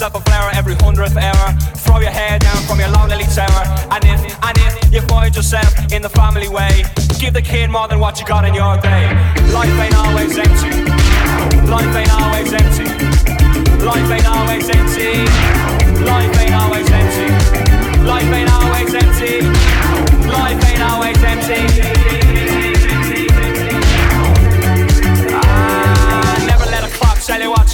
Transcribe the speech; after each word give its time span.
yourself 0.00 0.26
a 0.26 0.30
flower 0.30 0.50
every 0.54 0.74
hundredth 0.76 1.14
hour. 1.14 1.52
Throw 1.76 1.98
your 1.98 2.10
hair 2.10 2.38
down 2.38 2.56
from 2.64 2.80
your 2.80 2.88
lonely 2.88 3.24
tower. 3.36 3.64
And 3.92 4.02
if, 4.02 4.20
and 4.42 4.56
if 4.56 4.94
you 4.94 5.02
find 5.02 5.34
yourself 5.36 5.92
in 5.92 6.00
the 6.00 6.08
family 6.08 6.48
way, 6.48 6.84
give 7.18 7.34
the 7.34 7.42
kid 7.42 7.68
more 7.68 7.86
than 7.86 7.98
what 7.98 8.18
you 8.18 8.24
got 8.24 8.46
in 8.46 8.54
your 8.54 8.78
day. 8.80 9.12
Life 9.52 9.76
ain't 9.84 9.94
always 9.94 10.38
empty. 10.38 10.72
Life 11.68 11.94
ain't 12.00 12.12
always 12.16 12.50
empty. 12.50 12.88
Life 13.84 14.10
ain't 14.10 14.26
always 14.26 14.70
empty. 14.70 15.12
Life 16.08 16.40
ain't 16.40 16.54
always 16.54 16.90
empty. 16.90 17.28
Life 18.08 18.32
ain't 18.32 18.50
always 18.50 18.94
empty. 18.94 19.42
Life 20.32 20.64
ain't 20.64 20.82
always 20.82 21.22
empty. 21.22 21.99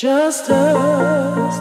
Just 0.00 0.48
us. 0.48 1.60